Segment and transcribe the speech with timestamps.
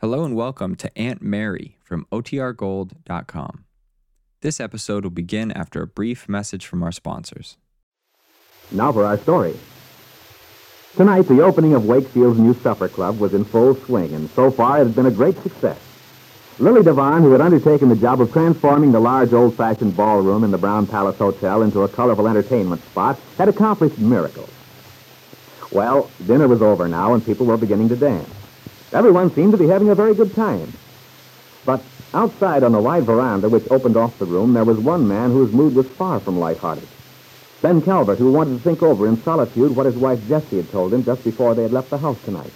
[0.00, 3.64] Hello and welcome to Aunt Mary from OTRGold.com.
[4.40, 7.58] This episode will begin after a brief message from our sponsors.
[8.72, 9.54] Now for our story.
[10.96, 14.80] Tonight, the opening of Wakefield's new supper club was in full swing, and so far
[14.80, 15.78] it has been a great success.
[16.58, 20.56] Lily Devine, who had undertaken the job of transforming the large old-fashioned ballroom in the
[20.56, 24.48] Brown Palace Hotel into a colorful entertainment spot, had accomplished miracles.
[25.70, 28.30] Well, dinner was over now, and people were beginning to dance.
[28.92, 30.72] Everyone seemed to be having a very good time.
[31.64, 35.30] But outside on the wide veranda which opened off the room, there was one man
[35.30, 36.88] whose mood was far from light-hearted.
[37.62, 40.92] Ben Calvert, who wanted to think over in solitude what his wife Jessie had told
[40.94, 42.52] him just before they had left the house tonight.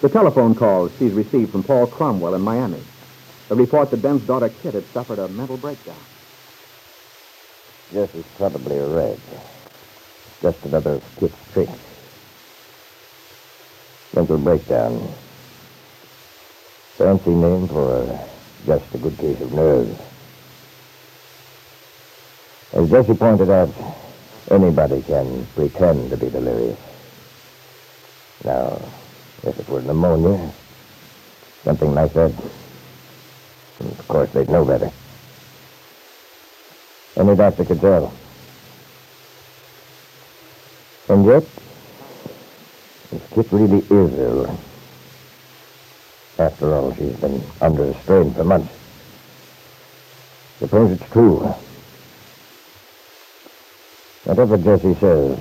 [0.00, 2.82] The telephone calls she's received from Paul Cromwell in Miami.
[3.48, 5.96] The report that Ben's daughter Kit had suffered a mental breakdown.
[7.92, 9.18] Jessie's probably red.
[10.40, 11.72] Just another of Kit's tricks.
[14.14, 15.14] Mental breakdown.
[16.96, 18.20] Fancy name for
[18.66, 19.98] just a good case of nerves.
[22.74, 23.70] As Jessie pointed out,
[24.50, 26.78] anybody can pretend to be delirious.
[28.44, 28.80] Now,
[29.42, 30.52] if it were pneumonia,
[31.64, 32.32] something like that,
[33.80, 34.90] of course they'd know better.
[37.16, 38.12] Any doctor could tell.
[41.08, 41.42] And yet,
[43.12, 44.58] if Kit really is ill,
[46.38, 48.72] after all, she's been under a strain for months.
[50.58, 51.54] Suppose it's true.
[54.24, 55.38] Whatever Jessie says,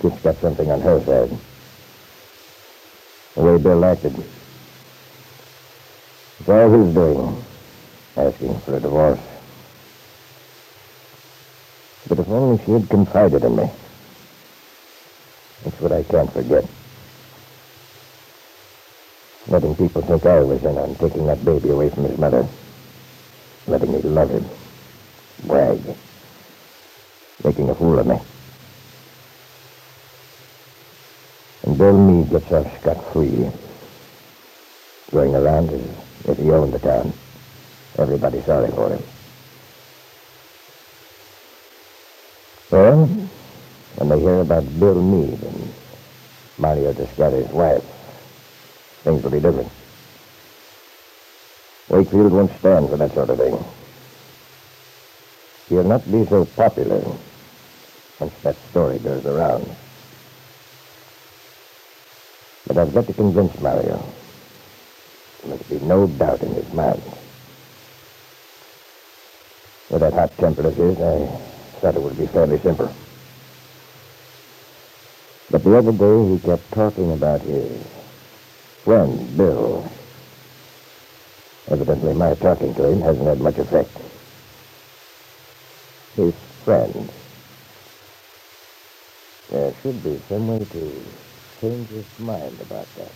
[0.00, 1.38] Kit's got something on her side.
[3.34, 4.14] The way Bill acted.
[6.40, 7.44] It's all his doing,
[8.16, 9.20] asking for a divorce.
[12.08, 13.70] But if only she had confided in me.
[15.64, 16.64] That's what I can't forget.
[19.54, 22.44] Letting people think I was in on taking that baby away from his mother.
[23.68, 24.44] Letting me love him.
[25.46, 25.78] Brag.
[27.44, 28.18] Making a fool of me.
[31.62, 33.48] And Bill Meade gets off scot-free.
[35.12, 35.82] Going around as
[36.30, 37.12] if he owned the town.
[37.96, 39.02] Everybody sorry for him.
[42.72, 45.72] Well, when they hear about Bill Meade and
[46.58, 47.93] Mario Descari's wife,
[49.04, 49.70] things will be different.
[51.88, 53.62] Wakefield won't stand for that sort of thing.
[55.68, 57.02] He'll not be so popular
[58.18, 59.64] once that story goes around.
[62.66, 64.02] But I've got to convince Mario.
[65.42, 67.02] There must be no doubt in his mind.
[69.90, 71.26] With that hot temper of his, I
[71.80, 72.92] thought it would be fairly simple.
[75.50, 77.93] But the other day he kept talking about his
[78.84, 79.90] friend, Bill.
[81.70, 83.90] Evidently my talking to him hasn't had much effect.
[86.16, 86.34] His
[86.64, 87.10] friend.
[89.50, 91.02] There should be some way to
[91.60, 93.12] change his mind about that.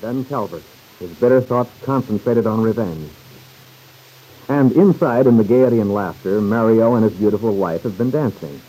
[0.00, 0.62] Ben Calvert,
[1.00, 3.10] his bitter thoughts concentrated on revenge.
[4.48, 8.60] And inside, in the gaiety and laughter, Mario and his beautiful wife have been dancing.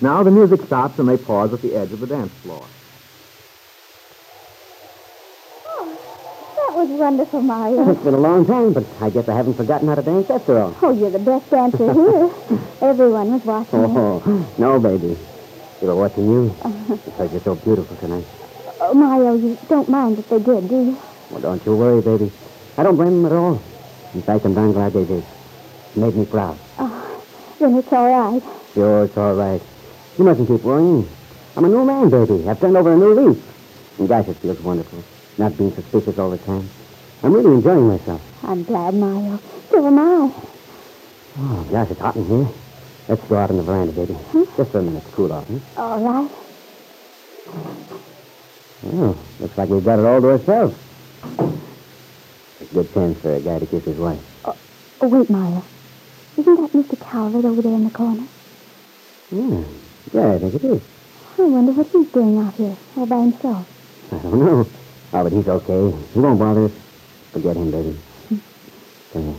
[0.00, 2.66] Now the music stops and they pause at the edge of the dance floor.
[6.80, 7.90] Was wonderful, Mario.
[7.90, 10.58] It's been a long time, but I guess I haven't forgotten how to dance after
[10.58, 10.74] all.
[10.80, 12.30] Oh, you're the best dancer here.
[12.80, 13.86] Everyone was watching you.
[13.98, 15.18] Oh, no, baby.
[15.80, 16.56] They were watching you
[17.04, 18.24] because you're so beautiful tonight.
[18.80, 20.98] Oh, Mario, you don't mind if they did, do you?
[21.30, 22.32] Well, don't you worry, baby.
[22.78, 23.62] I don't blame them at all.
[24.14, 25.22] In fact, I'm darn glad they did.
[25.22, 26.58] It made me proud.
[26.78, 27.22] Oh,
[27.58, 28.42] then it's all right.
[28.72, 29.60] Sure, it's all right.
[30.16, 31.06] You mustn't keep worrying.
[31.56, 32.48] I'm a new man, baby.
[32.48, 33.98] I've turned over a new leaf.
[33.98, 35.04] And gosh, it feels wonderful.
[35.38, 36.68] Not being suspicious all the time.
[37.22, 38.22] I'm really enjoying myself.
[38.42, 39.40] I'm glad, Mario.
[39.70, 40.32] So am I.
[41.38, 42.48] Oh, gosh, it's hot in here.
[43.08, 44.16] Let's go out on the veranda, baby.
[44.56, 45.46] Just for a minute to cool off.
[45.48, 45.82] Huh?
[45.82, 46.30] All right.
[48.86, 50.76] Oh, looks like we've got it all to ourselves.
[52.60, 54.20] It's a good chance for a guy to kiss his wife.
[54.44, 54.56] Oh,
[55.02, 55.64] oh wait, Mario.
[56.38, 57.00] Isn't that Mr.
[57.00, 58.26] Calvert over there in the corner?
[59.30, 59.64] Yeah,
[60.12, 60.82] yeah, I think it is.
[61.38, 63.66] I wonder what he's doing out here, all by himself.
[64.12, 64.66] I don't know.
[65.12, 65.96] Oh, but he's okay.
[66.14, 66.72] He won't bother us.
[67.32, 67.96] Forget him, baby.
[69.12, 69.34] Come here.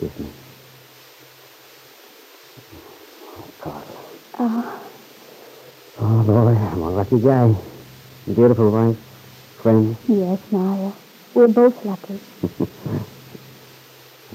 [0.00, 0.26] Kiss me.
[3.38, 3.84] Oh, God.
[4.38, 4.80] Oh,
[5.96, 7.54] Oh, boy, I'm a lucky guy.
[8.26, 8.96] Beautiful wife.
[9.62, 9.96] Friends.
[10.08, 10.92] yes, Mario.
[11.34, 12.18] We're both lucky.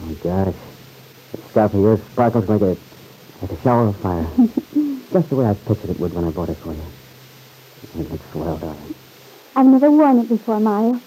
[0.01, 0.55] Oh, gosh.
[1.33, 2.77] That stuff of yours sparkles like a,
[3.41, 4.25] like a shower of fire.
[5.11, 6.81] Just the way I pictured it would when I bought it for you.
[7.99, 8.95] It looks swell, darling.
[9.59, 11.01] I've never worn it before, Mario.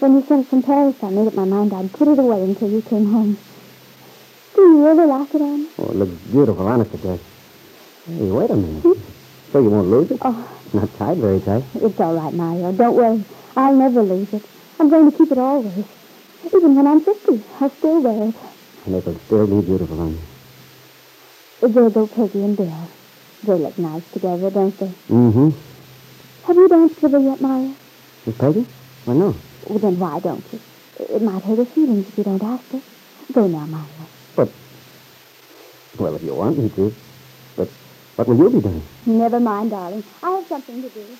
[0.00, 2.42] When you sent it from Paris, I made up my mind I'd put it away
[2.42, 3.38] until you came home.
[4.56, 5.68] Do you really like it Anne?
[5.78, 7.20] Oh, it looks beautiful, honest it does.
[8.06, 8.98] Hey, wait a minute.
[9.52, 10.18] So you won't lose it?
[10.20, 11.62] Oh, It's not tied very tight.
[11.76, 12.72] it's all right, Mario.
[12.72, 13.24] Don't worry.
[13.56, 14.42] I'll never lose it.
[14.80, 15.86] I'm going to keep it always.
[16.44, 18.34] Even when I'm 50, I'll still wear it.
[18.84, 20.18] And it'll still be beautiful on
[21.60, 21.68] you.
[21.68, 22.88] There go Peggy and Bill.
[23.44, 24.92] They look nice together, don't they?
[25.08, 25.50] Mm-hmm.
[26.48, 27.76] Have you danced with her yet, Mario?
[28.26, 28.64] Miss Peggy?
[29.04, 29.40] Why, no.
[29.64, 30.60] Well, then why don't you?
[31.00, 32.80] It might hurt her feelings if you don't ask her.
[33.32, 34.08] Go now, Mario.
[34.36, 34.52] But
[35.96, 36.94] Well, if you want me to.
[37.56, 37.68] But
[38.16, 38.86] what will you be doing?
[39.06, 40.04] Never mind, darling.
[40.22, 41.18] I have something to do.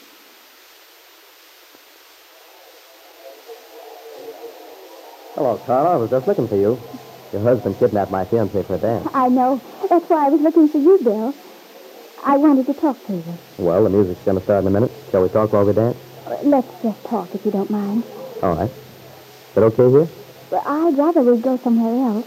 [5.34, 5.94] Hello, Carla.
[5.94, 6.78] I was just looking for you.
[7.32, 9.08] Your husband kidnapped my fiancée for a dance.
[9.14, 9.60] I know.
[9.88, 11.34] That's why I was looking for you, Bill.
[12.22, 13.38] I wanted to talk to you.
[13.56, 14.92] Well, the music's going to start in a minute.
[15.10, 15.96] Shall we talk while we dance?
[16.42, 18.04] Let's just talk if you don't mind.
[18.42, 18.70] All right.
[18.70, 20.08] Is it okay here?
[20.50, 22.26] But I'd rather we go somewhere else.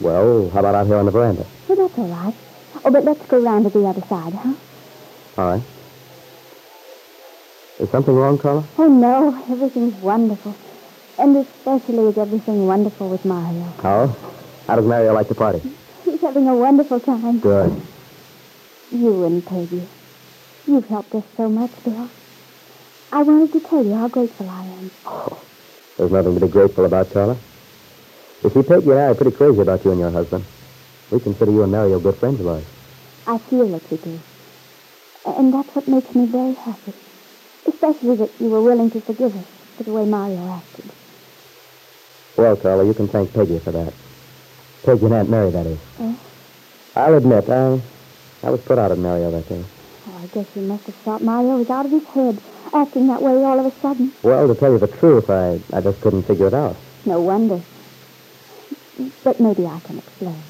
[0.00, 1.46] Well, how about out here on the veranda?
[1.68, 2.34] Well, that's all right.
[2.84, 4.54] Oh, but let's go round to the other side, huh?
[5.38, 5.62] All right.
[7.80, 8.66] Is something wrong, Carla?
[8.78, 9.34] Oh, no.
[9.50, 10.56] Everything's wonderful.
[11.18, 13.64] And especially is everything wonderful with Mario.
[13.82, 14.14] How?
[14.66, 15.60] How does Mario like the party?
[16.04, 17.40] He's having a wonderful time.
[17.40, 17.82] Good.
[18.92, 19.88] You and Peggy.
[20.66, 22.10] You've helped us so much, Bill.
[23.16, 24.90] I wanted to tell you how grateful I am.
[25.06, 25.40] Oh,
[25.96, 27.38] there's nothing to be grateful about, Carla.
[28.44, 30.44] If you see, Peggy and I are pretty crazy about you and your husband.
[31.10, 32.64] We consider you and Mario good friends of ours.
[33.26, 34.20] I feel that you do.
[35.24, 36.92] And that's what makes me very happy.
[37.66, 39.46] Especially that you were willing to forgive us
[39.78, 40.84] for the way Mario acted.
[42.36, 43.94] Well, Carla, you can thank Peggy for that.
[44.84, 45.78] Peggy and Aunt Mary, that is.
[46.00, 46.14] Eh?
[46.96, 47.80] I'll admit, I,
[48.42, 49.64] I was put out at Mario that day.
[50.06, 52.42] Oh, I guess you must have thought Mario was out of his head,
[52.76, 54.12] acting that way all of a sudden.
[54.22, 56.76] Well, to tell you the truth, I, I just couldn't figure it out.
[57.04, 57.60] No wonder.
[59.24, 60.42] But maybe I can explain.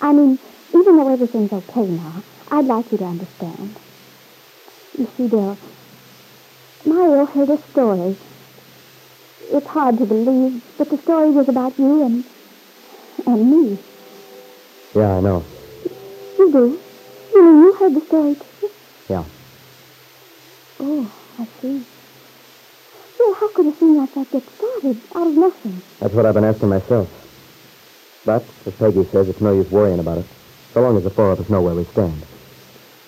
[0.00, 0.38] I mean,
[0.74, 3.76] even though everything's okay now, I'd like you to understand.
[4.98, 5.58] You see, Bill,
[6.84, 8.16] Mario heard a story.
[9.52, 12.24] It's hard to believe, but the story was about you and
[13.26, 13.78] and me.
[14.94, 15.44] Yeah, I know.
[16.38, 16.80] You do?
[17.34, 18.70] You mean you heard the story too?
[19.08, 19.24] Yeah.
[20.80, 21.84] Oh, I see.
[23.18, 25.82] Well, how could a thing like that get started out of nothing?
[26.00, 27.08] That's what I've been asking myself.
[28.24, 30.26] But, as Peggy says, it's no use worrying about it,
[30.72, 32.24] so long as the four of us know where we stand.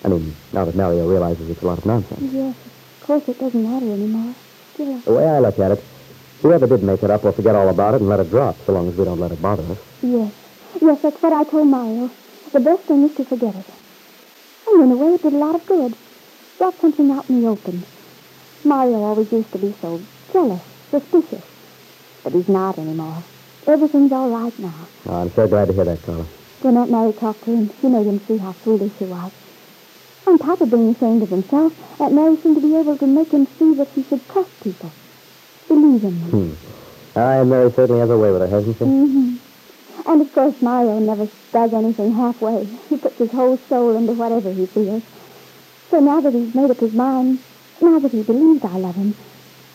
[0.03, 2.21] I mean, now that Mario realizes it's a lot of nonsense.
[2.33, 2.55] Yes,
[3.01, 4.35] of course it doesn't matter anymore.
[4.73, 5.83] Still, The way I look at it,
[6.41, 8.73] whoever did make it up will forget all about it and let it drop, so
[8.73, 9.79] long as we don't let it bother us.
[10.03, 10.31] Yes.
[10.81, 12.11] Yes, that's what I told Mario.
[12.53, 13.65] The best thing is to forget it.
[14.67, 15.95] And in a way, it did a lot of good.
[16.59, 17.85] Brought something out in the open.
[18.63, 20.01] Mario always used to be so
[20.33, 20.61] jealous,
[20.91, 21.43] suspicious.
[22.23, 23.23] But he's not anymore.
[23.67, 24.87] Everything's all right now.
[25.05, 26.23] Oh, I'm so glad to hear that, Carla.
[26.61, 29.31] When Aunt Mary talked to him, she made him see how foolish he was.
[30.25, 33.31] On top of being ashamed of himself, Aunt Mary seemed to be able to make
[33.31, 34.91] him see that he should trust people.
[35.67, 36.55] Believe in them.
[36.55, 37.19] Hmm.
[37.19, 38.83] Aunt, Mary certainly has a way with her, hasn't she?
[38.83, 39.35] hmm
[40.05, 42.65] And of course, Mario never does anything halfway.
[42.89, 45.03] He puts his whole soul into whatever he feels.
[45.89, 47.43] So now that he's made up his mind,
[47.81, 49.15] now that he believes I love him,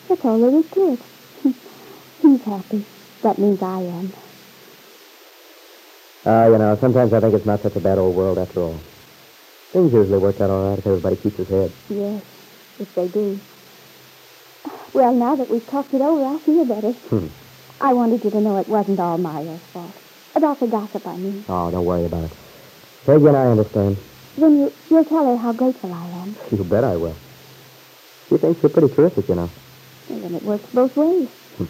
[0.09, 1.55] that's all there is to it.
[2.23, 2.85] he's happy.
[3.23, 4.13] That means I am.
[6.25, 8.83] Ah, you know, sometimes I think it's not such a bad old world after all.
[9.73, 11.73] Things usually work out all right if everybody keeps his head.
[11.89, 12.23] Yes,
[12.79, 13.41] if they do.
[14.93, 16.93] Well, now that we've talked it over, I feel better.
[16.93, 17.29] Hmm.
[17.81, 19.97] I wanted you to know it wasn't all Mario's fault.
[20.35, 21.45] About the gossip, I mean.
[21.49, 22.33] Oh, don't worry about it.
[23.05, 23.97] Peggy and I understand.
[24.37, 26.37] Then you, you'll tell her how grateful I am.
[26.53, 27.19] You bet I will.
[28.33, 29.51] She thinks you're pretty terrific, you know.
[30.09, 31.29] And then it works both ways.
[31.59, 31.65] Hmm.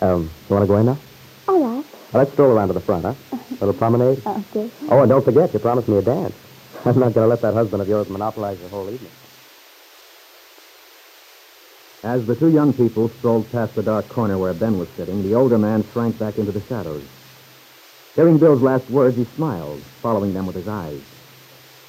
[0.00, 0.98] Um, you want to go in now?
[1.46, 1.84] All right.
[2.10, 3.12] Well, let's stroll around to the front, huh?
[3.30, 4.22] A Little promenade?
[4.24, 4.70] Uh, okay.
[4.88, 6.34] Oh, and don't forget, you promised me a dance.
[6.86, 9.10] I'm not going to let that husband of yours monopolize the whole evening.
[12.02, 15.34] As the two young people strolled past the dark corner where Ben was sitting, the
[15.34, 17.04] older man shrank back into the shadows.
[18.14, 21.02] Hearing Bill's last words, he smiled, following them with his eyes.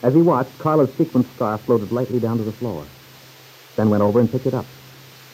[0.04, 2.86] As he watched, Carla's sequin scarf floated lightly down to the floor.
[3.76, 4.66] Ben went over and picked it up.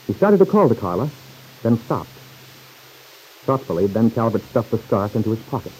[0.07, 1.09] He started to call to Carla,
[1.63, 2.19] then stopped.
[3.45, 5.73] Thoughtfully, Ben Calvert stuffed the scarf into his pocket.